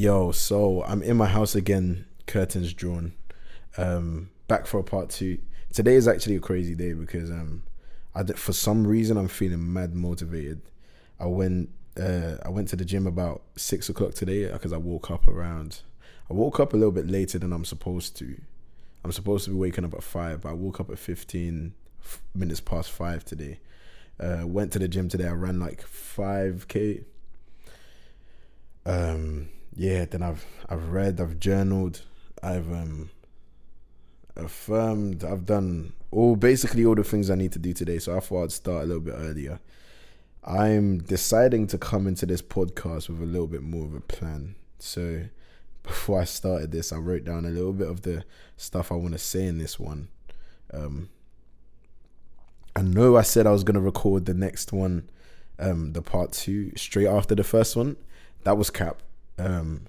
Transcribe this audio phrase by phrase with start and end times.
[0.00, 3.12] Yo, so I'm in my house again, curtains drawn.
[3.76, 5.36] Um, back for a part two.
[5.74, 7.64] Today is actually a crazy day because um,
[8.14, 10.62] I did, for some reason I'm feeling mad motivated.
[11.18, 11.68] I went
[12.00, 15.82] uh, I went to the gym about six o'clock today because I woke up around.
[16.30, 18.40] I woke up a little bit later than I'm supposed to.
[19.04, 21.74] I'm supposed to be waking up at five, but I woke up at fifteen
[22.34, 23.60] minutes past five today.
[24.18, 25.26] Uh, went to the gym today.
[25.28, 27.04] I ran like five k.
[28.86, 30.04] Um, yeah.
[30.04, 31.20] Then I've I've read.
[31.20, 32.02] I've journaled.
[32.42, 33.10] I've um
[34.36, 35.24] affirmed.
[35.24, 37.98] I've done all basically all the things I need to do today.
[37.98, 39.60] So I thought I'd start a little bit earlier.
[40.42, 44.56] I'm deciding to come into this podcast with a little bit more of a plan.
[44.78, 45.24] So
[45.82, 48.24] before I started this, I wrote down a little bit of the
[48.56, 50.08] stuff I want to say in this one.
[50.72, 51.10] Um,
[52.74, 55.10] I know I said I was gonna record the next one,
[55.58, 57.96] um, the part two straight after the first one.
[58.44, 59.02] That was cap.
[59.40, 59.86] Um,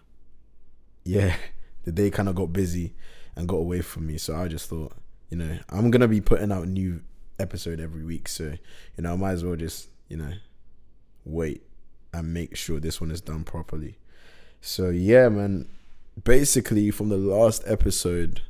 [1.04, 1.36] yeah,
[1.84, 2.94] the day kind of got busy
[3.36, 4.94] and got away from me, so I just thought,
[5.30, 7.02] you know, I'm gonna be putting out new
[7.40, 8.54] episode every week, so
[8.98, 10.34] you know, I might as well just you know,
[11.24, 11.64] wait
[12.14, 13.98] and make sure this one is done properly.
[14.60, 15.70] So yeah, man.
[16.22, 18.42] Basically, from the last episode,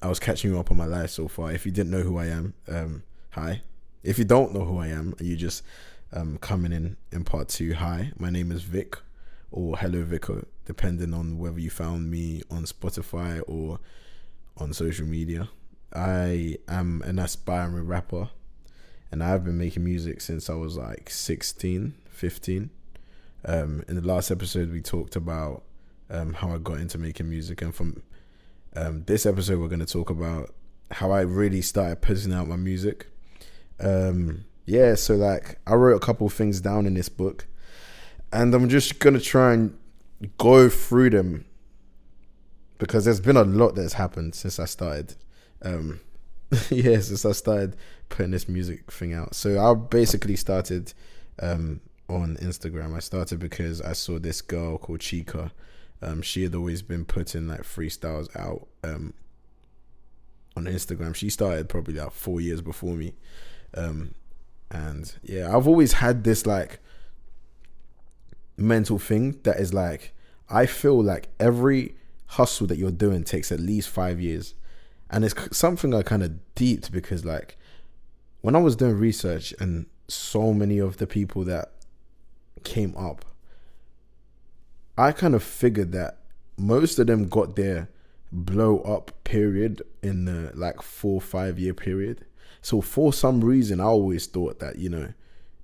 [0.00, 1.52] I was catching you up on my life so far.
[1.52, 3.60] If you didn't know who I am, um, hi.
[4.02, 5.62] If you don't know who I am, you just
[6.12, 8.12] um, coming in in part two, hi.
[8.18, 8.96] My name is Vic,
[9.50, 13.78] or Hello Vico, depending on whether you found me on Spotify or
[14.56, 15.48] on social media.
[15.92, 18.30] I am an aspiring rapper
[19.14, 22.70] and I've been making music since I was like 16, 15.
[23.44, 25.62] Um, in the last episode, we talked about
[26.10, 28.02] um, how I got into making music, and from
[28.74, 30.52] um, this episode, we're going to talk about
[30.90, 33.06] how I really started putting out my music.
[33.78, 37.46] Um, yeah, so like I wrote a couple things down in this book,
[38.32, 39.78] and I'm just gonna try and
[40.38, 41.44] go through them
[42.78, 45.14] because there's been a lot that's happened since I started.
[45.62, 46.00] Um,
[46.70, 47.76] yeah, since I started
[48.08, 49.34] putting this music thing out.
[49.34, 50.92] So I basically started
[51.40, 52.94] um, on Instagram.
[52.94, 55.50] I started because I saw this girl called Chika.
[56.02, 59.14] Um, she had always been putting like freestyles out um,
[60.56, 61.14] on Instagram.
[61.14, 63.14] She started probably like four years before me.
[63.74, 64.14] Um,
[64.70, 66.80] and yeah, I've always had this like
[68.56, 70.12] mental thing that is like,
[70.48, 74.54] I feel like every hustle that you're doing takes at least five years
[75.14, 77.56] and it's something I kind of deeped because like
[78.40, 81.70] when I was doing research and so many of the people that
[82.64, 83.24] came up,
[84.98, 86.18] I kind of figured that
[86.56, 87.88] most of them got their
[88.32, 92.24] blow up period in the like four five year period.
[92.64, 95.12] So for some reason, I always thought that you know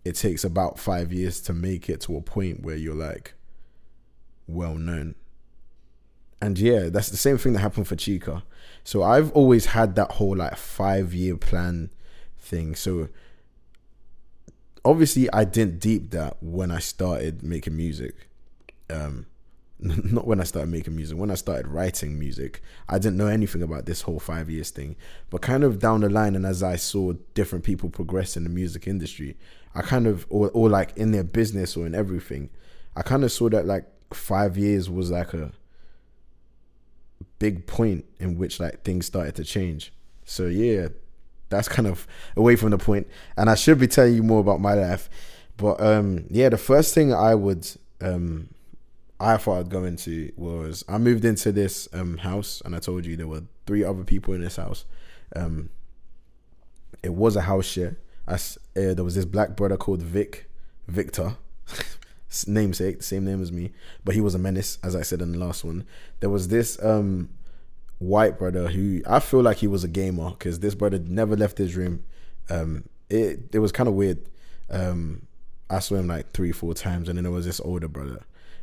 [0.04, 3.32] it takes about five years to make it to a point where you're like
[4.46, 5.14] well known.
[6.42, 8.42] And yeah, that's the same thing that happened for Chika.
[8.84, 11.88] So I've always had that whole like five year plan
[12.38, 12.74] thing.
[12.74, 13.08] So
[14.84, 18.28] obviously I didn't deep that when I started making music.
[18.90, 19.24] Um
[20.12, 23.62] not when I started making music, when I started writing music, I didn't know anything
[23.62, 24.96] about this whole five years thing.
[25.30, 28.50] But kind of down the line, and as I saw different people progress in the
[28.50, 29.38] music industry,
[29.74, 32.50] I kind of, or, or like in their business or in everything,
[32.94, 35.52] I kind of saw that like five years was like a
[37.38, 39.92] big point in which like things started to change.
[40.24, 40.88] So yeah,
[41.48, 43.06] that's kind of away from the point.
[43.36, 45.08] And I should be telling you more about my life.
[45.56, 47.66] But um yeah, the first thing I would
[48.00, 48.48] um
[49.20, 53.04] I thought I'd go into was I moved into this um house and I told
[53.04, 54.84] you there were three other people in this house.
[55.36, 55.70] Um
[57.02, 57.96] it was a house share.
[58.26, 60.48] I, uh, there was this black brother called Vic,
[60.86, 61.36] Victor.
[62.46, 63.72] namesake, same name as me,
[64.04, 65.84] but he was a menace, as I said in the last one.
[66.20, 67.30] There was this um,
[67.98, 71.58] white brother who I feel like he was a gamer because this brother never left
[71.58, 72.04] his room.
[72.48, 74.18] Um, it it was kind of weird.
[74.70, 75.26] Um,
[75.68, 78.20] I saw him like three, four times, and then there was this older brother.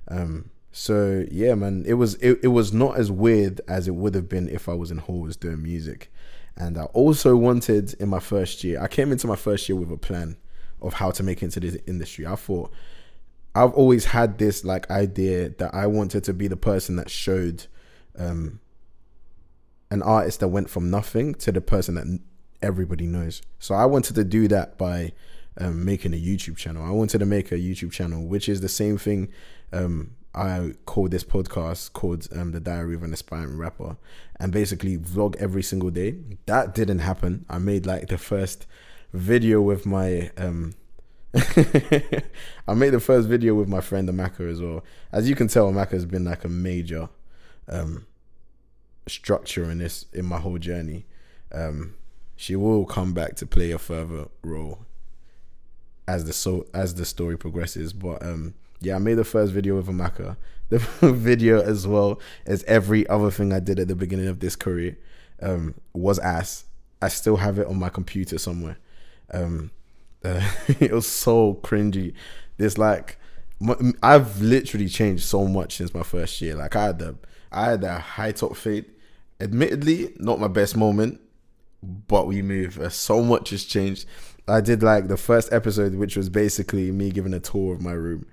[0.07, 4.15] Um, so yeah, man, it was it, it was not as weird as it would
[4.15, 6.11] have been if I was in halls doing music.
[6.55, 9.91] And I also wanted in my first year, I came into my first year with
[9.91, 10.37] a plan
[10.81, 12.25] of how to make it into this industry.
[12.25, 12.71] I thought
[13.55, 17.65] I've always had this like idea that I wanted to be the person that showed
[18.17, 18.59] um,
[19.89, 22.19] an artist that went from nothing to the person that
[22.61, 23.41] everybody knows.
[23.59, 25.13] So I wanted to do that by
[25.59, 26.83] um, making a YouTube channel.
[26.83, 29.29] I wanted to make a YouTube channel, which is the same thing
[29.73, 33.97] um, I call this podcast called um, The Diary of an Aspiring Rapper
[34.39, 36.17] and basically vlog every single day.
[36.45, 37.45] That didn't happen.
[37.49, 38.67] I made like the first
[39.13, 40.75] video with my um,
[41.33, 44.83] I made the first video with my friend Amaka as well.
[45.11, 47.09] As you can tell, Amaka has been like a major
[47.67, 48.05] um,
[49.07, 51.05] structure in this in my whole journey.
[51.51, 51.95] Um,
[52.35, 54.85] she will come back to play a further role
[56.07, 57.93] as the so as the story progresses.
[57.93, 60.37] But um, yeah, I made the first video with Amaka.
[60.69, 60.79] The
[61.13, 64.97] video as well as every other thing I did at the beginning of this career
[65.41, 66.65] um, was ass.
[67.01, 68.77] I still have it on my computer somewhere.
[69.31, 69.71] Um,
[70.25, 70.45] uh,
[70.81, 72.13] it was so cringy.
[72.57, 73.17] This like
[74.03, 76.55] I've literally changed so much since my first year.
[76.55, 77.15] Like I had the
[77.51, 78.85] I had a high top fade.
[79.39, 81.21] Admittedly, not my best moment,
[81.81, 82.79] but we move.
[82.79, 84.05] Uh, so much has changed.
[84.47, 87.91] I did like the first episode, which was basically me giving a tour of my
[87.91, 88.25] room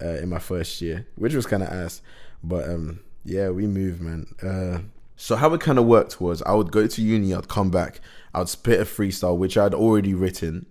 [0.00, 2.02] uh, in my first year, which was kind of ass.
[2.42, 4.26] But um, yeah, we moved, man.
[4.42, 4.80] Uh,
[5.16, 8.00] so how it kind of worked was I would go to uni, I'd come back,
[8.34, 10.66] I'd spit a freestyle which I'd already written,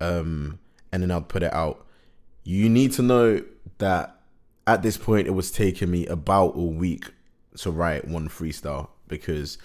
[0.00, 0.58] um,
[0.92, 1.86] and then I'd put it out.
[2.42, 3.42] You need to know
[3.78, 4.16] that
[4.66, 7.12] at this point it was taking me about a week
[7.58, 9.58] to write one freestyle because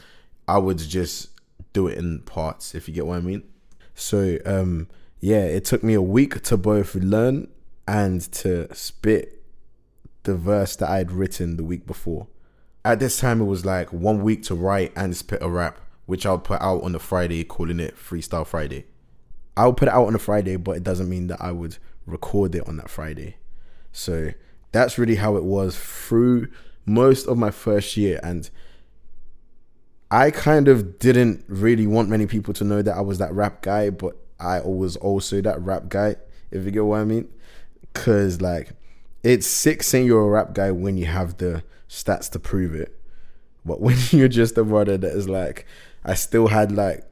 [0.48, 1.30] I would just
[1.74, 3.44] do it in parts, if you get what I mean.
[4.00, 4.88] So um,
[5.20, 7.50] yeah, it took me a week to both learn
[7.88, 9.44] and to spit
[10.24, 12.28] the verse that I had written the week before.
[12.86, 16.26] At this time, it was like one week to write and spit a rap, which
[16.26, 18.86] I'll put out on the Friday, calling it Freestyle Friday.
[19.58, 22.56] I'll put it out on a Friday, but it doesn't mean that I would record
[22.56, 23.36] it on that Friday.
[23.92, 24.32] So
[24.72, 26.48] that's really how it was through
[26.86, 28.22] most of my first year.
[28.24, 28.50] And
[30.12, 33.62] I kind of didn't really want many people to know that I was that rap
[33.62, 36.16] guy, but I was also that rap guy,
[36.52, 37.30] if you get what I mean.
[37.94, 38.72] Cause like
[39.24, 42.96] it's sick saying you're a rap guy when you have the stats to prove it.
[43.66, 45.66] But when you're just a brother that is like
[46.04, 47.04] I still had like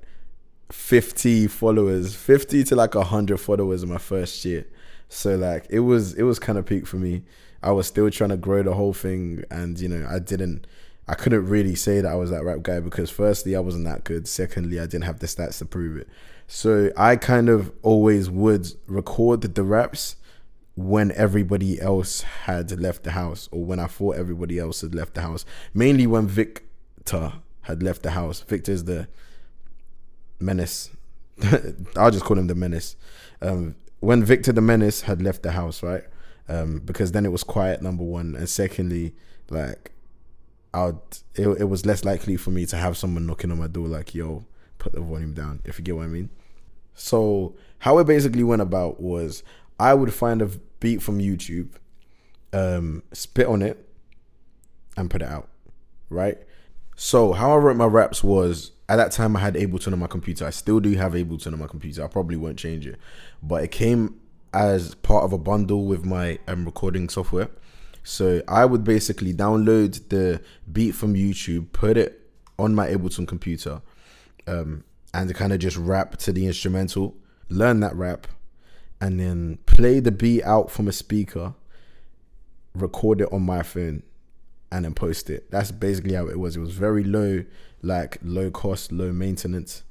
[0.71, 4.65] 50 followers, 50 to like 100 followers in my first year.
[5.09, 7.23] So like it was it was kind of peak for me.
[7.61, 10.65] I was still trying to grow the whole thing and you know, I didn't
[11.07, 14.03] I couldn't really say that I was that rap guy because firstly I wasn't that
[14.03, 14.27] good.
[14.27, 16.09] Secondly, I didn't have the stats to prove it.
[16.47, 20.17] So I kind of always would record the raps
[20.75, 25.13] when everybody else had left the house or when I thought everybody else had left
[25.13, 25.45] the house.
[25.73, 28.41] Mainly when Victor had left the house.
[28.41, 29.07] Victor's the
[30.39, 30.89] menace.
[31.95, 32.95] I'll just call him the menace.
[33.41, 36.03] Um, when Victor the menace had left the house, right?
[36.47, 39.15] Um, because then it was quiet, number one, and secondly,
[39.49, 39.91] like,
[40.73, 40.95] I'd
[41.35, 44.13] it, it was less likely for me to have someone knocking on my door, like,
[44.13, 44.45] "Yo,
[44.77, 46.29] put the volume down," if you get what I mean.
[46.93, 49.43] So how it basically went about was
[49.79, 50.47] I would find a
[50.79, 51.69] beat from YouTube,
[52.53, 53.87] um, spit on it,
[54.95, 55.49] and put it out.
[56.09, 56.37] Right.
[56.95, 60.07] So how I wrote my raps was at that time I had Ableton on my
[60.07, 60.45] computer.
[60.45, 62.03] I still do have Ableton on my computer.
[62.03, 62.97] I probably won't change it,
[63.43, 64.19] but it came
[64.53, 67.49] as part of a bundle with my um, recording software.
[68.07, 73.81] So I would basically download the beat from YouTube, put it on my Ableton computer,
[74.47, 77.17] um, and kind of just rap to the instrumental,
[77.49, 78.25] learn that rap,
[79.01, 81.53] and then play the beat out from a speaker,
[82.73, 84.03] record it on my phone,
[84.71, 85.51] and then post it.
[85.51, 86.55] That's basically how it was.
[86.55, 87.43] It was very low,
[87.81, 89.83] like low cost, low maintenance,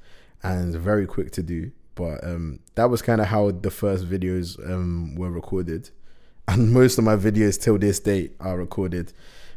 [0.42, 1.70] and very quick to do.
[1.94, 5.90] But um, that was kind of how the first videos um, were recorded,
[6.48, 9.12] and most of my videos till this day are recorded.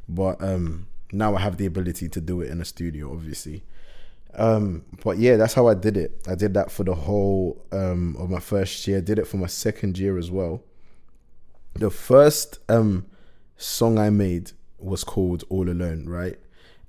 [0.08, 3.64] But um, now I have the ability to do it in a studio, obviously.
[4.36, 6.22] Um, but yeah, that's how I did it.
[6.28, 9.02] I did that for the whole um, of my first year.
[9.02, 10.64] Did it for my second year as well.
[11.74, 13.06] The first um,
[13.58, 16.38] song I made was called All Alone, right?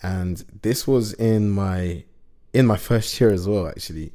[0.02, 2.04] And this was in my
[2.52, 3.68] in my first year as well.
[3.68, 4.12] Actually,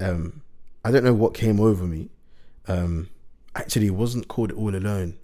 [0.00, 0.42] um,
[0.84, 2.08] I don't know what came over me.
[2.66, 3.08] Um,
[3.54, 5.18] actually, it wasn't called All Alone.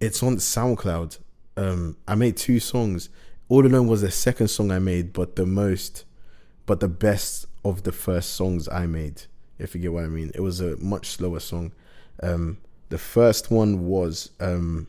[0.00, 1.18] It's on SoundCloud.
[1.56, 3.08] Um, I made two songs.
[3.48, 6.04] All Alone was the second song I made, but the most
[6.66, 9.22] but the best of the first songs I made,
[9.58, 10.30] if you get what I mean.
[10.34, 11.72] It was a much slower song.
[12.22, 12.58] Um,
[12.88, 14.88] the first one was um,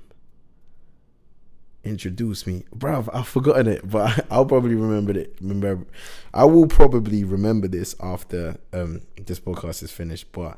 [1.84, 2.66] Introduce Me.
[2.76, 5.36] Bruv, I've forgotten it, but I'll probably remember it.
[5.42, 5.86] Remember,
[6.34, 10.32] I will probably remember this after um, this podcast is finished.
[10.32, 10.58] But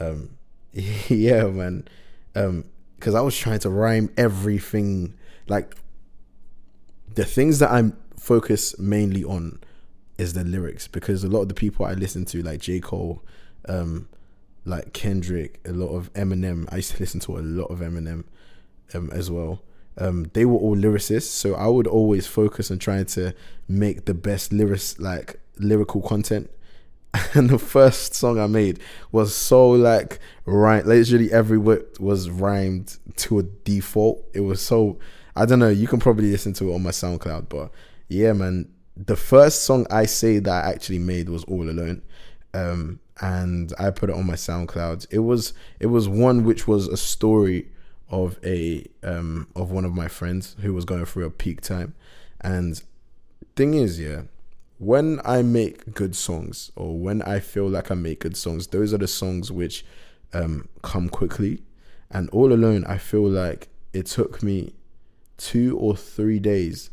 [0.00, 0.36] um,
[1.08, 1.86] yeah, man.
[2.34, 2.64] Um,
[2.96, 5.14] Because I was trying to rhyme everything.
[5.48, 5.74] Like,
[7.14, 9.58] the things that I'm focused mainly on
[10.18, 12.80] is the lyrics because a lot of the people I listen to, like J.
[12.80, 13.22] Cole,
[13.68, 14.08] um,
[14.64, 16.68] like Kendrick, a lot of Eminem.
[16.72, 18.24] I used to listen to a lot of Eminem
[18.94, 19.62] um, as well.
[19.98, 23.34] Um, they were all lyricists, so I would always focus on trying to
[23.68, 26.50] make the best lyrics, like lyrical content
[27.34, 32.98] and the first song I made was so like right literally every word was rhymed
[33.16, 34.24] to a default.
[34.32, 34.98] It was so
[35.36, 37.70] I don't know, you can probably listen to it on my SoundCloud, but
[38.08, 38.68] yeah, man.
[38.94, 42.02] The first song I say that I actually made was All Alone.
[42.52, 45.06] Um, and I put it on my SoundCloud.
[45.10, 47.68] It was it was one which was a story
[48.10, 51.94] of a um of one of my friends who was going through a peak time.
[52.40, 52.82] And
[53.56, 54.22] thing is, yeah,
[54.82, 58.92] when I make good songs or when I feel like I make good songs, those
[58.92, 59.86] are the songs which
[60.32, 61.62] um, come quickly.
[62.10, 64.74] And all alone, I feel like it took me
[65.36, 66.90] two or three days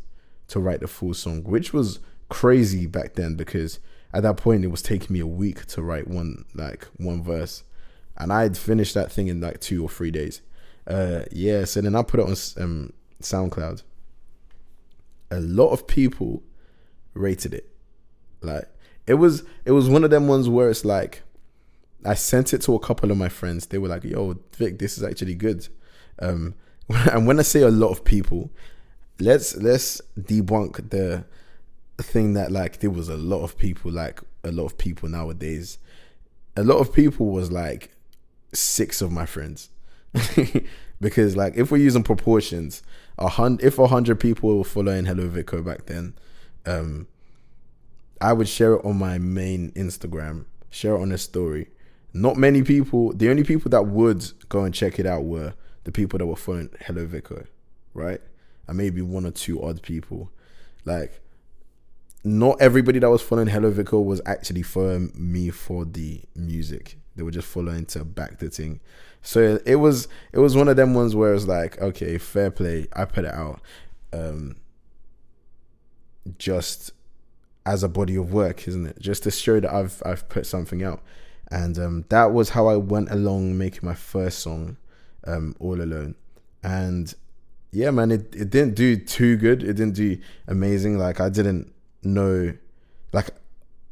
[0.48, 3.80] to write the full song, which was crazy back then because
[4.14, 7.64] at that point it was taking me a week to write one like one verse,
[8.16, 10.42] and I had finished that thing in like two or three days.
[10.86, 13.82] Uh, yeah, so then I put it on um, SoundCloud.
[15.32, 16.44] A lot of people
[17.14, 17.66] rated it
[18.42, 18.68] like
[19.06, 21.22] it was it was one of them ones where it's like
[22.04, 23.66] I sent it to a couple of my friends.
[23.66, 25.68] They were like, "Yo, Vic, this is actually good."
[26.18, 26.54] Um,
[26.88, 28.50] and when I say a lot of people,
[29.18, 31.24] let's let's debunk the
[32.02, 35.78] thing that like there was a lot of people, like a lot of people nowadays.
[36.56, 37.90] A lot of people was like
[38.52, 39.70] six of my friends,
[41.00, 42.82] because like if we're using proportions,
[43.18, 46.14] a hundred if a hundred people were following Hello Vico back then,
[46.66, 47.06] um,
[48.20, 51.68] I would share it on my main Instagram, share it on a story.
[52.12, 55.92] Not many people, the only people that would go and check it out were the
[55.92, 57.44] people that were following Hello Vico,
[57.94, 58.20] right?
[58.66, 60.30] And maybe one or two odd people.
[60.84, 61.20] Like,
[62.22, 66.98] not everybody that was following Hello Vico was actually following me for the music.
[67.16, 68.80] They were just following to back the thing.
[69.22, 72.86] So it was it was one of them ones where it's like, okay, fair play.
[72.94, 73.60] I put it out.
[74.12, 74.56] Um
[76.38, 76.92] just
[77.66, 78.98] as a body of work, isn't it?
[78.98, 81.02] Just to show that I've I've put something out,
[81.50, 84.76] and um, that was how I went along making my first song,
[85.26, 86.14] um, all alone,
[86.62, 87.14] and
[87.72, 89.62] yeah, man, it it didn't do too good.
[89.62, 90.98] It didn't do amazing.
[90.98, 92.54] Like I didn't know,
[93.12, 93.30] like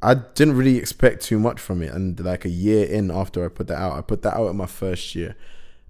[0.03, 1.93] I didn't really expect too much from it.
[1.93, 4.57] And like a year in after I put that out, I put that out in
[4.57, 5.37] my first year.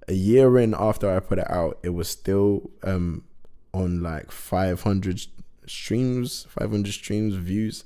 [0.07, 3.25] A year in after I put it out, it was still um
[3.73, 5.27] on like 500
[5.69, 7.85] streams, 500 streams, views.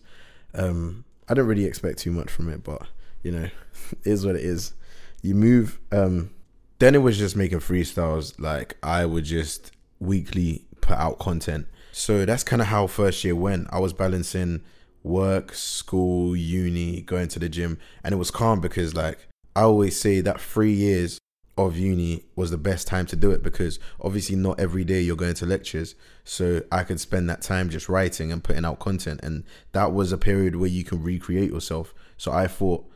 [0.55, 2.87] Um, I don't really expect too much from it, but
[3.23, 3.49] you know,
[4.05, 4.75] is what it is.
[5.23, 5.79] You move.
[5.91, 6.31] Um,
[6.79, 8.39] then it was just making freestyles.
[8.41, 11.67] Like I would just weekly put out content.
[11.93, 13.69] So that's kind of how first year went.
[13.71, 14.63] I was balancing
[15.03, 19.99] work, school, uni, going to the gym, and it was calm because like I always
[19.99, 21.19] say that three years
[21.59, 25.17] of uni was the best time to do it because obviously not every day you're
[25.17, 25.95] going to lectures.
[26.25, 29.21] So i could spend that time just writing and putting out content.
[29.23, 31.95] And that was a period where you can recreate yourself.
[32.17, 32.87] So i thought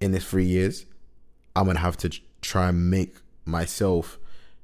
[0.00, 0.86] in this three years
[1.56, 4.18] i'm gonna have to try and make myself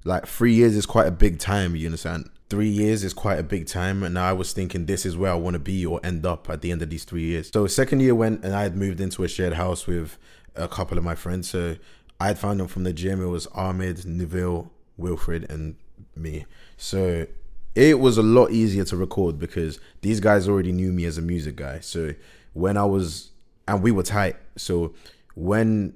[0.04, 2.30] like three years is quite a big time you understand?
[2.48, 4.04] Three years is quite a big time.
[4.04, 6.60] And i was thinking this is where i want to be or end up at
[6.60, 7.50] the end of these three years.
[7.52, 10.18] So second year went and i had moved into a shared house with
[10.56, 11.48] a couple of my friends.
[11.48, 11.76] So
[12.20, 13.22] I had found them from the gym.
[13.22, 15.76] It was Ahmed, Neville, Wilfred, and
[16.14, 16.44] me.
[16.76, 17.26] So
[17.74, 21.22] it was a lot easier to record because these guys already knew me as a
[21.22, 21.80] music guy.
[21.80, 22.14] So
[22.52, 23.30] when I was,
[23.66, 24.36] and we were tight.
[24.56, 24.94] So
[25.34, 25.94] when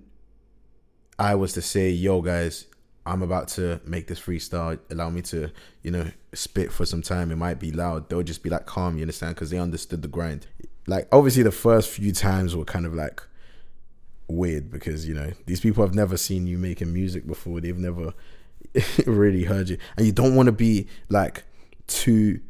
[1.18, 2.66] I was to say, yo, guys,
[3.04, 5.50] I'm about to make this freestyle, allow me to,
[5.82, 7.30] you know, spit for some time.
[7.32, 8.08] It might be loud.
[8.08, 9.34] They'll just be like calm, you understand?
[9.34, 10.46] Because they understood the grind.
[10.86, 13.22] Like, obviously, the first few times were kind of like,
[14.28, 17.60] weird because you know these people have never seen you making music before.
[17.60, 18.12] They've never
[19.06, 19.78] really heard you.
[19.96, 21.44] And you don't want to be like
[21.86, 22.40] too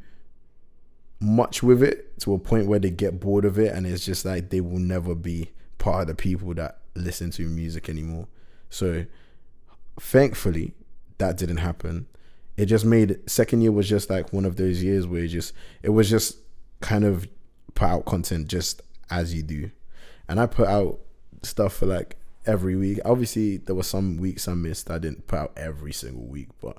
[1.20, 4.24] much with it to a point where they get bored of it and it's just
[4.24, 8.26] like they will never be part of the people that listen to music anymore.
[8.68, 9.06] So
[9.98, 10.74] thankfully
[11.18, 12.06] that didn't happen.
[12.56, 15.52] It just made second year was just like one of those years where it just
[15.82, 16.38] it was just
[16.80, 17.26] kind of
[17.74, 19.70] put out content just as you do.
[20.28, 21.00] And i put out
[21.44, 23.00] stuff for like every week.
[23.04, 24.90] Obviously, there were some weeks I missed.
[24.90, 26.78] I didn't put out every single week, but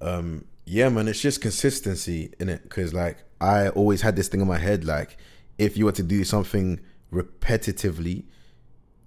[0.00, 2.62] um, yeah, man, it's just consistency in it.
[2.62, 5.16] Because like I always had this thing in my head, like
[5.58, 6.80] if you were to do something
[7.12, 8.24] repetitively,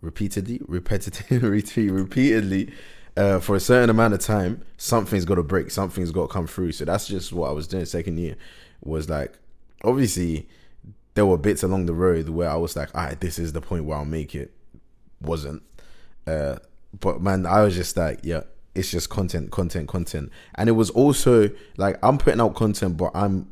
[0.02, 2.74] repeatedly, repetitively, repeatedly.
[3.16, 6.48] Uh, for a certain amount of time, something's got to break, something's got to come
[6.48, 6.72] through.
[6.72, 7.86] So that's just what I was doing.
[7.86, 8.36] Second year
[8.82, 9.38] was like,
[9.84, 10.48] obviously,
[11.14, 13.62] there were bits along the road where I was like, all right, this is the
[13.62, 14.52] point where I'll make it
[15.24, 15.64] wasn't.
[16.28, 16.58] Uh,
[17.00, 18.42] but man, I was just like, yeah,
[18.76, 20.32] it's just content, content, content.
[20.56, 23.50] And it was also like I'm putting out content, but I'm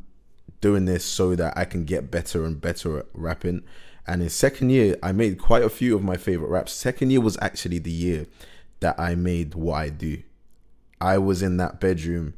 [0.62, 3.64] doing this so that I can get better and better at rapping.
[4.08, 6.74] And in second year, I made quite a few of my favorite raps.
[6.74, 8.28] Second year was actually the year
[8.80, 10.22] that I made what I do.
[11.00, 12.34] I was in that bedroom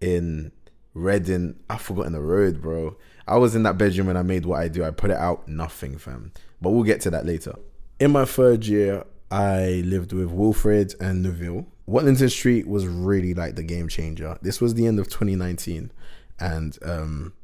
[0.00, 0.52] in
[0.92, 1.54] Reading.
[1.68, 2.96] I've forgotten the road, bro.
[3.26, 4.82] I was in that bedroom and I made what I do.
[4.82, 6.32] I put it out, nothing, fam.
[6.60, 7.54] But we'll get to that later.
[8.00, 11.66] In my third year, I lived with Wilfred and Neville.
[11.86, 14.38] Watlington Street was really like the game changer.
[14.40, 15.92] This was the end of 2019,
[16.38, 17.34] and um,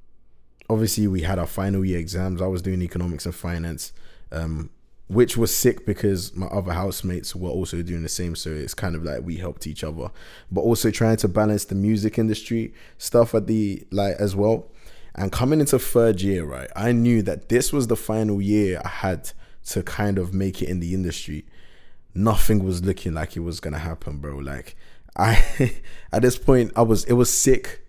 [0.71, 2.41] obviously we had our final year exams.
[2.41, 3.93] I was doing economics and finance,
[4.33, 4.71] um,
[5.09, 8.35] which was sick because my other housemates were also doing the same.
[8.35, 10.11] So it's kind of like we helped each other,
[10.51, 14.69] but also trying to balance the music industry stuff at the like as well.
[15.15, 18.89] And coming into third year, right, I knew that this was the final year I
[18.89, 19.33] had
[19.67, 21.45] to kind of make it in the industry.
[22.15, 24.37] Nothing was looking like it was gonna happen, bro.
[24.37, 24.77] Like
[25.17, 25.73] I
[26.13, 27.85] at this point I was it was sick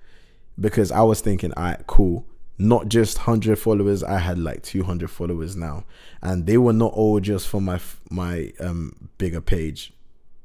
[0.59, 2.25] because I was thinking, all right, cool.
[2.59, 5.85] Not just 100 followers, I had like 200 followers now.
[6.23, 7.79] And they were not all just from my
[8.09, 9.93] my um bigger page,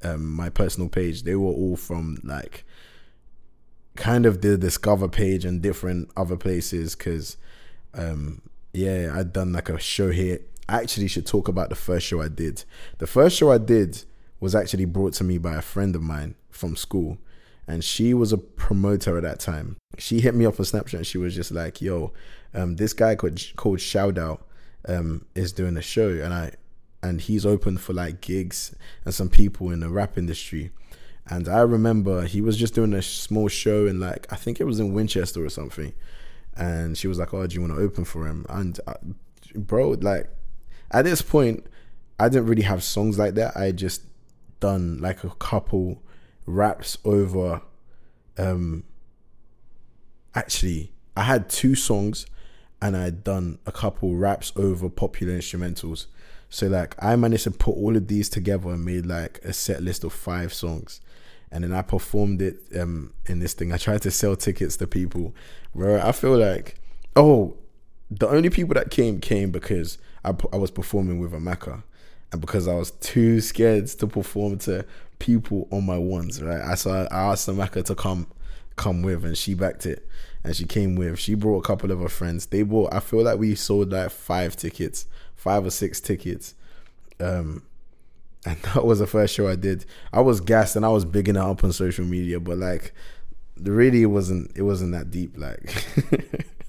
[0.03, 1.23] um my personal page.
[1.23, 2.65] They were all from like
[3.95, 7.37] kind of the discover page and different other places because
[7.95, 8.41] um
[8.73, 12.21] yeah i'd done like a show here i actually should talk about the first show
[12.21, 12.65] i did
[12.99, 14.05] the first show i did
[14.41, 17.19] was actually brought to me by a friend of mine from school
[17.67, 21.07] and she was a promoter at that time she hit me up on snapchat and
[21.07, 22.13] she was just like yo
[22.55, 24.47] um this guy called called shout out
[24.89, 26.51] um is doing a show and i
[27.05, 30.71] and he's open for like gigs and some people in the rap industry
[31.27, 34.65] and I remember he was just doing a small show in like I think it
[34.65, 35.93] was in Winchester or something.
[36.57, 38.95] And she was like, "Oh, do you want to open for him?" And uh,
[39.55, 40.29] bro, like
[40.93, 41.67] at this point,
[42.19, 43.57] I didn't really have songs like that.
[43.57, 44.03] I just
[44.61, 46.03] done like a couple
[46.47, 47.63] raps over.
[48.39, 48.85] Um,
[50.35, 52.27] actually, I had two songs,
[52.81, 56.07] and I had done a couple raps over popular instrumentals.
[56.49, 59.83] So like I managed to put all of these together and made like a set
[59.83, 61.01] list of five songs
[61.53, 63.73] and then I performed it um, in this thing.
[63.73, 65.35] I tried to sell tickets to people,
[65.75, 66.01] bro.
[66.01, 66.81] I feel like,
[67.15, 67.57] oh,
[68.11, 71.83] the only people that came came because I, I was performing with Amaka,
[72.31, 74.85] and because I was too scared to perform to
[75.19, 76.43] people on my ones.
[76.43, 78.27] Right, I saw I asked Amaka to come
[78.77, 80.07] come with, and she backed it,
[80.45, 81.19] and she came with.
[81.19, 82.47] She brought a couple of her friends.
[82.47, 82.93] They bought.
[82.93, 86.55] I feel like we sold like five tickets, five or six tickets.
[87.21, 87.63] Um,
[88.47, 89.85] and that was the first show I did.
[90.13, 92.93] I was gassed and I was bigging it up on social media, but like,
[93.57, 94.51] really, it wasn't.
[94.57, 95.35] It wasn't that deep.
[95.37, 95.73] Like,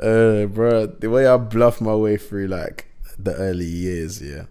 [0.00, 2.86] uh, bro, the way I bluffed my way through like
[3.18, 4.44] the early years, yeah.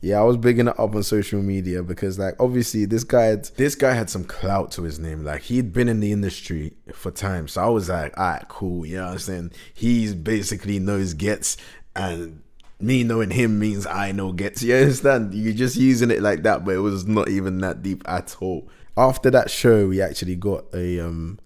[0.00, 3.44] Yeah, I was bigging it up on social media because, like, obviously, this guy, had,
[3.56, 5.22] this guy had some clout to his name.
[5.22, 8.84] Like, he'd been in the industry for time, so I was like, all right, cool.
[8.84, 9.52] You know what I'm saying?
[9.72, 11.56] He's basically knows gets,
[11.94, 12.42] and
[12.80, 14.60] me knowing him means I know gets.
[14.62, 15.34] You understand?
[15.34, 18.68] You're just using it like that, but it was not even that deep at all.
[18.96, 21.38] After that show, we actually got a um,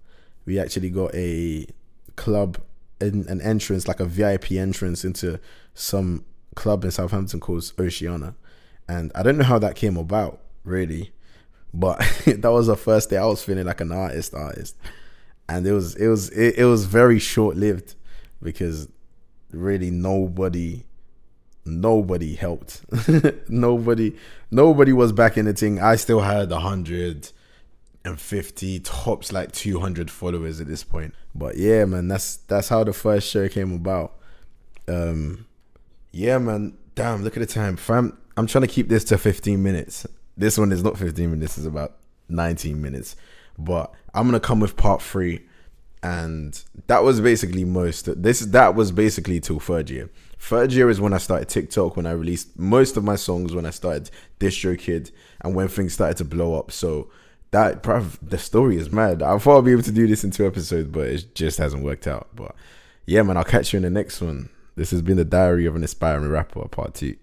[0.45, 1.67] we actually got a
[2.15, 2.57] club,
[2.99, 5.39] an, an entrance like a VIP entrance into
[5.73, 8.35] some club in Southampton called Oceana,
[8.87, 11.11] and I don't know how that came about really,
[11.73, 14.75] but that was the first day I was feeling like an artist, artist,
[15.47, 17.95] and it was it was it, it was very short lived
[18.41, 18.87] because
[19.51, 20.83] really nobody
[21.67, 22.81] nobody helped.
[23.49, 24.15] nobody,
[24.49, 25.79] nobody was back in the thing.
[25.79, 27.31] I still had a hundred
[28.07, 31.13] and fifty tops, like two hundred followers at this point.
[31.35, 34.15] But yeah, man, that's that's how the first show came about.
[34.87, 35.45] Um,
[36.11, 36.77] yeah, man.
[36.95, 38.17] Damn, look at the time, fam.
[38.35, 40.07] I'm trying to keep this to 15 minutes.
[40.35, 41.97] This one is not 15 minutes; it's about
[42.29, 43.15] 19 minutes.
[43.57, 45.41] But I'm gonna come with part three
[46.03, 51.01] and that was basically most this that was basically till third year third year is
[51.01, 55.11] when i started tiktok when i released most of my songs when i started DistroKid
[55.41, 57.09] and when things started to blow up so
[57.51, 59.21] that bruv, the story is mad.
[59.21, 61.83] I thought i'd be able to do this in two episodes but it just hasn't
[61.83, 62.27] worked out.
[62.35, 62.55] But
[63.05, 64.49] yeah man i'll catch you in the next one.
[64.75, 67.15] This has been the diary of an aspiring rapper part two